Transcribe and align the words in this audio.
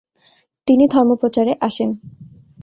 তিনি 0.67 0.85
ধর্মপ্রচারে 0.87 1.53
আসেন। 1.61 1.89